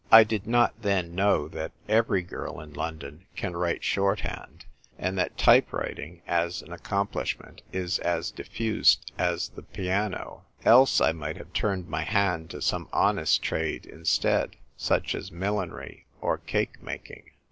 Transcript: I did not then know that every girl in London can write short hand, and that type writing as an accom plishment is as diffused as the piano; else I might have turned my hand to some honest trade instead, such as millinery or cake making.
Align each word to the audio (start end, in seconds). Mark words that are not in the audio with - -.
I 0.11 0.23
did 0.23 0.47
not 0.47 0.81
then 0.81 1.13
know 1.13 1.47
that 1.49 1.73
every 1.87 2.23
girl 2.23 2.59
in 2.59 2.73
London 2.73 3.27
can 3.35 3.55
write 3.55 3.83
short 3.83 4.21
hand, 4.21 4.65
and 4.97 5.15
that 5.19 5.37
type 5.37 5.71
writing 5.71 6.23
as 6.25 6.63
an 6.63 6.69
accom 6.69 7.07
plishment 7.11 7.59
is 7.71 7.99
as 7.99 8.31
diffused 8.31 9.11
as 9.19 9.49
the 9.49 9.61
piano; 9.61 10.45
else 10.65 11.01
I 11.01 11.11
might 11.11 11.37
have 11.37 11.53
turned 11.53 11.87
my 11.87 12.01
hand 12.01 12.49
to 12.49 12.63
some 12.63 12.89
honest 12.91 13.43
trade 13.43 13.85
instead, 13.85 14.55
such 14.75 15.13
as 15.13 15.31
millinery 15.31 16.07
or 16.19 16.39
cake 16.39 16.81
making. 16.81 17.21